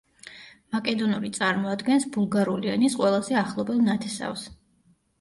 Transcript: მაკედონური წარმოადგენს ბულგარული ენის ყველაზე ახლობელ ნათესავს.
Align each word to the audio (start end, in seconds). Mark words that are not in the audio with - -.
მაკედონური 0.75 1.31
წარმოადგენს 1.35 2.09
ბულგარული 2.17 2.75
ენის 2.79 2.99
ყველაზე 3.05 3.41
ახლობელ 3.45 3.89
ნათესავს. 3.93 4.53